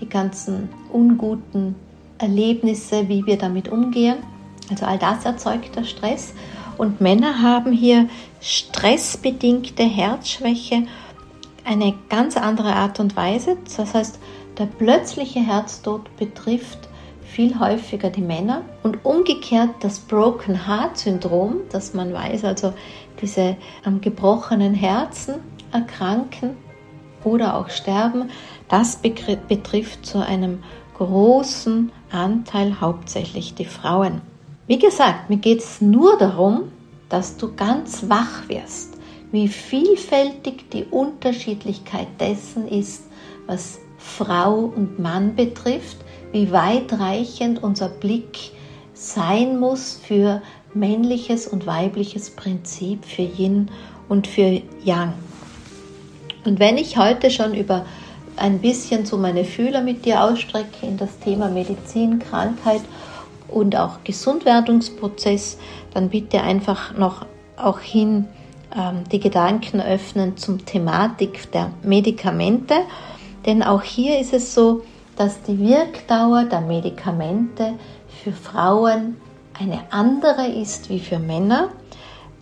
[0.00, 1.76] die ganzen unguten
[2.18, 4.16] Erlebnisse, wie wir damit umgehen.
[4.70, 6.34] Also all das erzeugt der Stress.
[6.78, 8.08] Und Männer haben hier
[8.40, 10.84] stressbedingte Herzschwäche
[11.64, 13.56] eine ganz andere Art und Weise.
[13.76, 14.18] Das heißt,
[14.58, 16.88] der plötzliche Herztod betrifft
[17.22, 22.74] viel häufiger die Männer und umgekehrt das Broken Heart Syndrom, dass man weiß, also
[23.20, 25.36] diese am gebrochenen Herzen
[25.72, 26.56] erkranken
[27.24, 28.30] oder auch sterben,
[28.68, 30.62] das betrifft zu einem
[30.98, 34.20] großen Anteil hauptsächlich die Frauen.
[34.66, 36.64] Wie gesagt, mir geht es nur darum,
[37.08, 38.91] dass du ganz wach wirst,
[39.32, 43.04] wie vielfältig die Unterschiedlichkeit dessen ist,
[43.46, 45.96] was Frau und Mann betrifft,
[46.32, 48.52] wie weitreichend unser Blick
[48.94, 50.42] sein muss für
[50.74, 53.70] männliches und weibliches Prinzip, für Yin
[54.08, 55.14] und für Yang.
[56.44, 57.86] Und wenn ich heute schon über
[58.36, 62.82] ein bisschen so meine Fühler mit dir ausstrecke in das Thema Medizin, Krankheit
[63.48, 65.58] und auch Gesundwerdungsprozess,
[65.94, 68.26] dann bitte einfach noch auch hin
[69.10, 72.74] die Gedanken öffnen zum Thematik der Medikamente.
[73.44, 74.82] Denn auch hier ist es so,
[75.16, 77.74] dass die Wirkdauer der Medikamente
[78.22, 79.16] für Frauen
[79.58, 81.68] eine andere ist wie für Männer.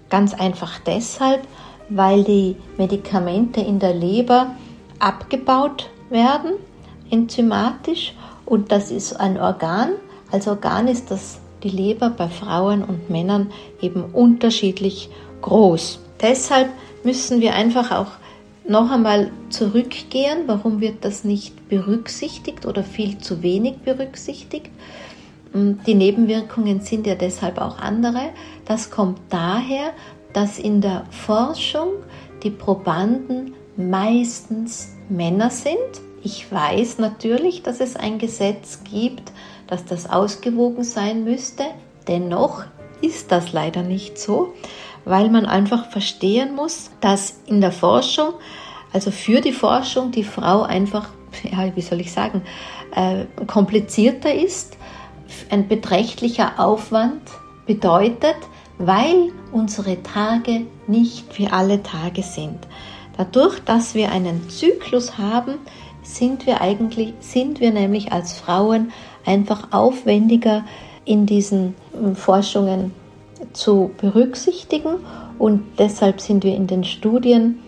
[0.08, 1.40] Ganz einfach deshalb,
[1.88, 4.54] weil die Medikamente in der Leber
[4.98, 6.52] abgebaut werden,
[7.10, 8.14] enzymatisch.
[8.46, 9.90] Und das ist ein Organ.
[10.30, 15.10] Als Organ ist das die Leber bei Frauen und Männern eben unterschiedlich
[15.42, 16.00] groß.
[16.22, 16.70] Deshalb
[17.04, 18.12] müssen wir einfach auch
[18.68, 24.70] noch einmal zurückgehen, warum wird das nicht berücksichtigt oder viel zu wenig berücksichtigt.
[25.52, 28.30] Die Nebenwirkungen sind ja deshalb auch andere.
[28.66, 29.90] Das kommt daher,
[30.32, 31.88] dass in der Forschung
[32.44, 35.76] die Probanden meistens Männer sind.
[36.22, 39.32] Ich weiß natürlich, dass es ein Gesetz gibt,
[39.66, 41.64] dass das ausgewogen sein müsste.
[42.06, 42.64] Dennoch
[43.00, 44.54] ist das leider nicht so
[45.04, 48.34] weil man einfach verstehen muss, dass in der Forschung,
[48.92, 51.08] also für die Forschung, die Frau einfach,
[51.50, 52.42] ja, wie soll ich sagen,
[52.94, 54.76] äh, komplizierter ist,
[55.50, 57.22] ein beträchtlicher Aufwand
[57.66, 58.36] bedeutet,
[58.78, 62.58] weil unsere Tage nicht wie alle Tage sind.
[63.16, 65.58] Dadurch, dass wir einen Zyklus haben,
[66.02, 68.92] sind wir eigentlich, sind wir nämlich als Frauen
[69.24, 70.64] einfach aufwendiger
[71.04, 72.92] in diesen ähm, Forschungen
[73.52, 74.96] zu berücksichtigen
[75.38, 77.60] und deshalb sind wir in den Studien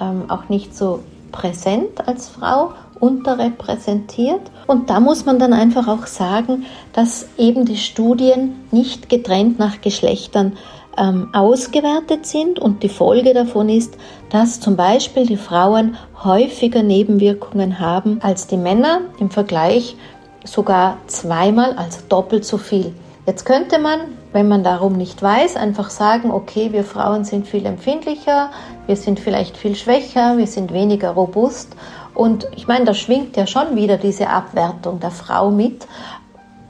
[0.00, 1.00] ähm, auch nicht so
[1.32, 4.42] präsent als Frau, unterrepräsentiert.
[4.66, 9.80] Und da muss man dann einfach auch sagen, dass eben die Studien nicht getrennt nach
[9.80, 10.56] Geschlechtern
[10.98, 13.96] ähm, ausgewertet sind und die Folge davon ist,
[14.28, 19.96] dass zum Beispiel die Frauen häufiger Nebenwirkungen haben als die Männer im Vergleich
[20.44, 22.92] sogar zweimal, also doppelt so viel.
[23.30, 24.00] Jetzt könnte man,
[24.32, 28.50] wenn man darum nicht weiß, einfach sagen, okay, wir Frauen sind viel empfindlicher,
[28.88, 31.68] wir sind vielleicht viel schwächer, wir sind weniger robust.
[32.12, 35.86] Und ich meine, da schwingt ja schon wieder diese Abwertung der Frau mit,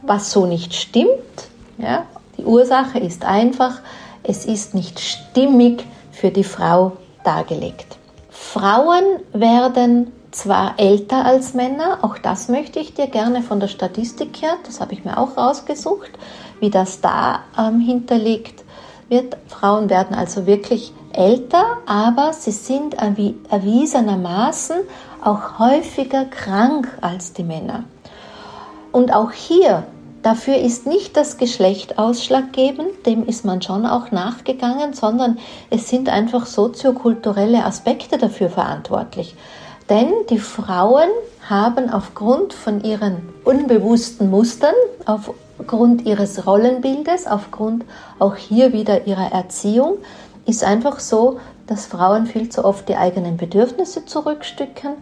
[0.03, 1.49] was so nicht stimmt.
[1.79, 2.05] Ja?
[2.37, 3.81] Die Ursache ist einfach,
[4.23, 6.93] es ist nicht stimmig für die Frau
[7.25, 7.97] dargelegt.
[8.29, 14.43] Frauen werden zwar älter als Männer, auch das möchte ich dir gerne von der Statistik
[14.43, 16.11] her, das habe ich mir auch rausgesucht,
[16.61, 18.65] wie das da ähm, hinterlegt
[19.09, 19.37] wird.
[19.49, 24.77] Frauen werden also wirklich älter, aber sie sind erwiesenermaßen
[25.23, 27.85] auch häufiger krank als die Männer.
[28.93, 29.85] Und auch hier
[30.23, 35.39] Dafür ist nicht das Geschlecht ausschlaggebend, dem ist man schon auch nachgegangen, sondern
[35.71, 39.35] es sind einfach soziokulturelle Aspekte dafür verantwortlich.
[39.89, 41.09] Denn die Frauen
[41.49, 44.75] haben aufgrund von ihren unbewussten Mustern,
[45.61, 47.85] aufgrund ihres Rollenbildes, aufgrund
[48.19, 49.99] auch hier wieder ihrer Erziehung,
[50.47, 54.95] ist einfach so, dass Frauen viel zu oft die eigenen Bedürfnisse zurückstecken,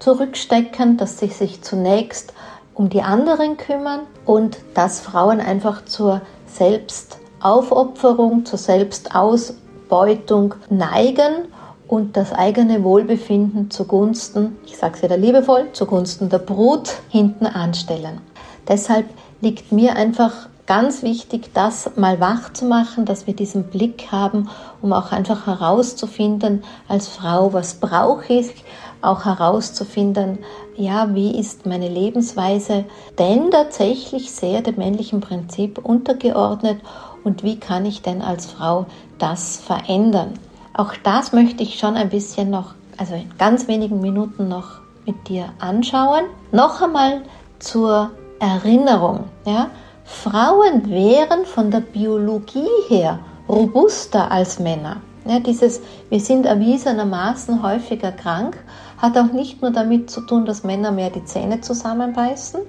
[0.00, 2.34] zurückstecken, dass sie sich zunächst
[2.74, 11.46] um die anderen kümmern und dass Frauen einfach zur Selbstaufopferung, zur Selbstausbeutung neigen
[11.86, 18.20] und das eigene Wohlbefinden zugunsten, ich sage es wieder liebevoll, zugunsten der Brut hinten anstellen.
[18.68, 19.06] Deshalb
[19.40, 24.48] liegt mir einfach ganz wichtig, das mal wach zu machen, dass wir diesen Blick haben,
[24.80, 28.64] um auch einfach herauszufinden als Frau, was brauche ich,
[29.02, 30.38] auch herauszufinden,
[30.76, 32.84] ja, wie ist meine Lebensweise
[33.18, 36.80] denn tatsächlich sehr dem männlichen Prinzip untergeordnet
[37.24, 38.86] und wie kann ich denn als Frau
[39.18, 40.34] das verändern?
[40.72, 45.28] Auch das möchte ich schon ein bisschen noch, also in ganz wenigen Minuten noch mit
[45.28, 46.26] dir anschauen.
[46.52, 47.22] Noch einmal
[47.58, 49.24] zur Erinnerung.
[49.44, 49.70] Ja?
[50.04, 54.96] Frauen wären von der Biologie her robuster als Männer.
[55.26, 58.58] Ja, dieses, wir sind erwiesenermaßen häufiger krank,
[58.98, 62.60] hat auch nicht nur damit zu tun, dass Männer mehr die Zähne zusammenbeißen,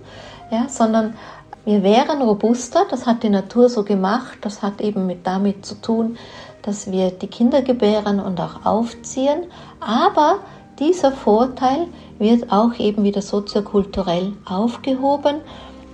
[0.51, 1.15] ja, sondern
[1.63, 5.75] wir wären robuster, das hat die Natur so gemacht, das hat eben mit damit zu
[5.75, 6.17] tun,
[6.61, 9.45] dass wir die Kinder gebären und auch aufziehen,
[9.79, 10.39] aber
[10.81, 15.37] dieser Vorteil wird auch eben wieder soziokulturell aufgehoben,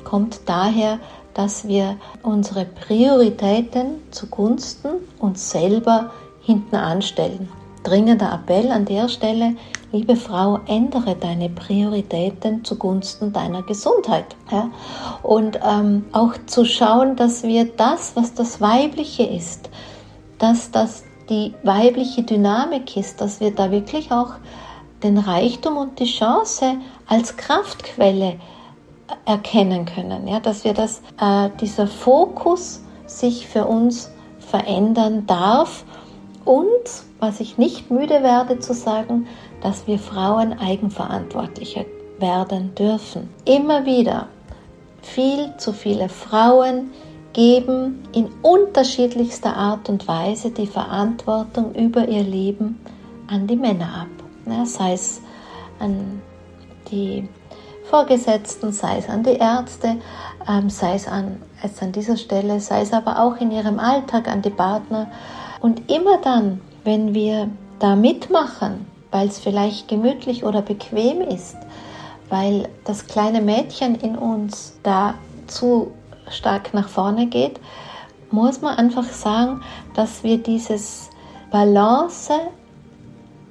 [0.05, 0.97] kommt daher,
[1.33, 6.09] dass wir unsere Prioritäten zugunsten uns selber
[6.41, 7.49] hinten anstellen.
[7.83, 9.55] Dringender Appell an der Stelle,
[9.91, 14.35] liebe Frau, ändere deine Prioritäten zugunsten deiner Gesundheit.
[14.51, 14.71] Ja?
[15.21, 19.69] Und ähm, auch zu schauen, dass wir das, was das Weibliche ist,
[20.39, 24.35] dass das die weibliche Dynamik ist, dass wir da wirklich auch
[25.03, 26.75] den Reichtum und die Chance
[27.07, 28.39] als Kraftquelle
[29.25, 30.27] erkennen können.
[30.27, 30.39] Ja?
[30.39, 35.85] Dass wir das, äh, dieser Fokus sich für uns verändern darf
[36.45, 36.65] und,
[37.19, 39.27] was ich nicht müde werde zu sagen,
[39.61, 41.85] dass wir Frauen eigenverantwortlicher
[42.19, 43.29] werden dürfen.
[43.45, 44.27] Immer wieder
[45.01, 46.91] viel zu viele Frauen
[47.33, 52.79] geben in unterschiedlichster Art und Weise die Verantwortung über ihr Leben
[53.27, 54.16] an die Männer ab.
[54.49, 55.21] Ja, sei es
[55.79, 56.21] an
[56.89, 57.27] die
[57.89, 59.97] Vorgesetzten, sei es an die Ärzte,
[60.47, 64.27] ähm, sei es an, es an dieser Stelle, sei es aber auch in ihrem Alltag
[64.27, 65.07] an die Partner,
[65.59, 71.57] und immer dann, wenn wir da mitmachen, weil es vielleicht gemütlich oder bequem ist,
[72.29, 75.15] weil das kleine Mädchen in uns da
[75.47, 75.91] zu
[76.29, 77.59] stark nach vorne geht,
[78.31, 79.61] muss man einfach sagen,
[79.93, 81.09] dass wir dieses
[81.49, 82.33] Balance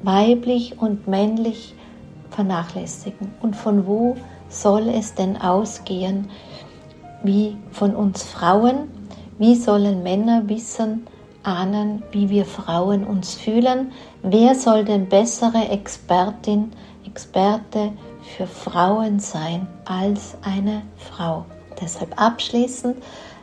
[0.07, 1.74] weiblich und männlich
[2.30, 3.34] vernachlässigen.
[3.42, 4.16] Und von wo
[4.48, 6.30] soll es denn ausgehen?
[7.22, 8.88] Wie von uns Frauen?
[9.38, 11.07] Wie sollen Männer wissen,
[11.46, 13.92] ahnen, wie wir Frauen uns fühlen.
[14.22, 16.72] Wer soll denn bessere Expertin,
[17.07, 17.92] Experte
[18.36, 21.46] für Frauen sein als eine Frau?
[21.80, 22.96] Deshalb abschließend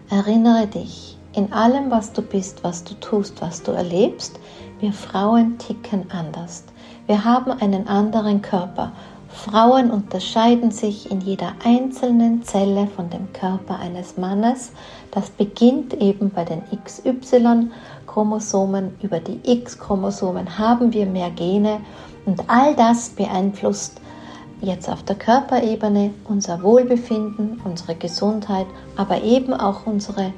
[0.09, 4.39] erinnere dich, in allem, was du bist, was du tust, was du erlebst,
[4.79, 6.63] wir Frauen ticken anders.
[7.07, 8.91] Wir haben einen anderen Körper.
[9.29, 14.71] Frauen unterscheiden sich in jeder einzelnen Zelle von dem Körper eines Mannes.
[15.11, 18.93] Das beginnt eben bei den XY-Chromosomen.
[19.01, 21.81] Über die X-Chromosomen haben wir mehr Gene
[22.25, 23.99] und all das beeinflusst
[24.61, 30.31] jetzt auf der Körperebene unser Wohlbefinden, unsere Gesundheit, aber eben auch unsere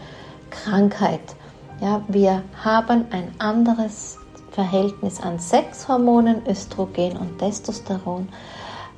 [0.49, 1.35] Krankheit.
[1.81, 4.17] Ja, wir haben ein anderes
[4.55, 8.29] Verhältnis an Sexhormonen, Östrogen und Testosteron.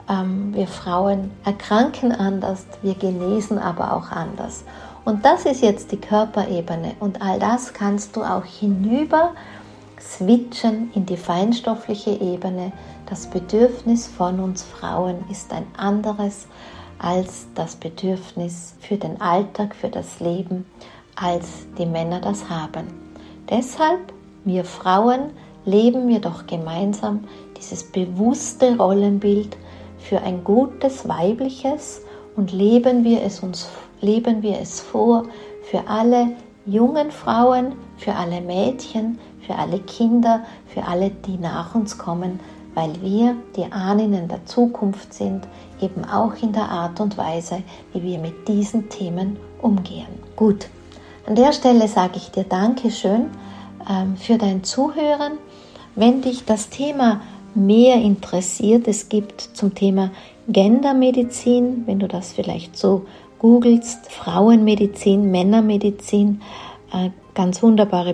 [0.09, 4.63] Ähm, wir Frauen erkranken anders, wir genesen aber auch anders.
[5.03, 9.31] Und das ist jetzt die Körperebene und all das kannst du auch hinüber
[9.99, 12.71] switchen in die feinstoffliche Ebene.
[13.09, 16.47] Das Bedürfnis von uns Frauen ist ein anderes
[16.99, 20.65] als das Bedürfnis für den Alltag, für das Leben,
[21.15, 22.87] als die Männer das haben.
[23.49, 24.13] Deshalb,
[24.45, 25.31] wir Frauen,
[25.67, 27.25] leben wir doch gemeinsam
[27.57, 29.55] dieses bewusste Rollenbild
[29.99, 32.01] für ein gutes weibliches
[32.35, 33.69] und leben wir es uns
[34.01, 35.23] leben wir es vor
[35.63, 36.31] für alle
[36.65, 42.39] jungen Frauen, für alle Mädchen, für alle Kinder, für alle, die nach uns kommen,
[42.73, 45.47] weil wir die Ahnen der Zukunft sind,
[45.81, 47.63] eben auch in der Art und Weise,
[47.93, 50.07] wie wir mit diesen Themen umgehen.
[50.35, 50.67] Gut,
[51.25, 53.31] an der Stelle sage ich dir Dankeschön
[53.89, 55.33] ähm, für dein Zuhören.
[55.97, 57.21] Wenn dich das Thema
[57.55, 60.11] mehr interessiert, es gibt zum Thema
[60.47, 63.07] Gendermedizin, wenn du das vielleicht so
[63.39, 66.41] googelst, Frauenmedizin, Männermedizin,
[66.93, 68.13] äh, ganz wunderbare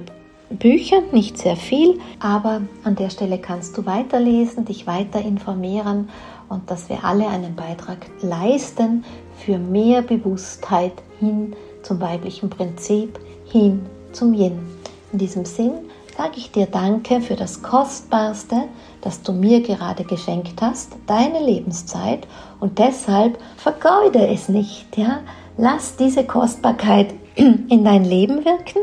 [0.50, 6.08] Bücher, nicht sehr viel, aber an der Stelle kannst du weiterlesen, dich weiter informieren
[6.48, 9.04] und dass wir alle einen Beitrag leisten
[9.36, 13.82] für mehr Bewusstheit hin zum weiblichen Prinzip, hin
[14.14, 14.58] zum Yin.
[15.12, 15.74] In diesem Sinn
[16.16, 18.64] sage ich dir Danke für das Kostbarste,
[19.02, 22.28] das du mir gerade geschenkt hast, deine Lebenszeit
[22.60, 25.20] und deshalb vergeude es nicht, ja?
[25.58, 28.80] Lass diese Kostbarkeit in dein Leben wirken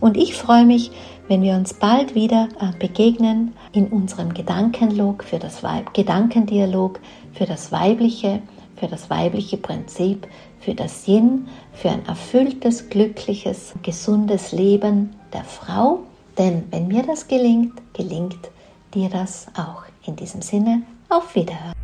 [0.00, 0.90] und ich freue mich,
[1.28, 7.00] wenn wir uns bald wieder äh, begegnen in unserem Gedankenlog für das Weib Gedankendialog
[7.34, 8.40] für das weibliche,
[8.76, 10.26] für das weibliche Prinzip,
[10.60, 16.00] für das Yin, für ein erfülltes, glückliches, gesundes Leben der Frau.
[16.38, 18.50] Denn wenn mir das gelingt, gelingt
[18.94, 19.82] dir das auch.
[20.06, 21.74] In diesem Sinne, auf Wiederhören.